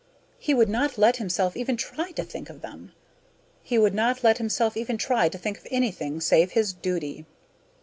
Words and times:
He 0.39 0.55
would 0.55 0.67
not 0.67 0.97
let 0.97 1.17
himself 1.17 1.55
even 1.55 1.77
try 1.77 2.11
to 2.13 2.23
think 2.23 2.49
of 2.49 2.61
them. 2.61 2.91
He 3.61 3.77
would 3.77 3.93
not 3.93 4.23
let 4.23 4.39
himself 4.39 4.75
even 4.75 4.97
try 4.97 5.29
to 5.29 5.37
think 5.37 5.59
of 5.59 5.67
anything 5.69 6.19
save 6.21 6.53
his 6.53 6.73
duty. 6.73 7.27